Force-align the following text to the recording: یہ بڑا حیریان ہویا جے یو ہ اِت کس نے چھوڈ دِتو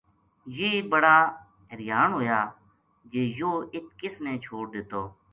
یہ 0.59 0.81
بڑا 0.91 1.17
حیریان 1.71 2.09
ہویا 2.17 2.39
جے 3.11 3.21
یو 3.37 3.51
ہ 3.61 3.67
اِت 3.73 3.85
کس 3.99 4.15
نے 4.23 4.33
چھوڈ 4.45 4.65
دِتو 4.73 5.01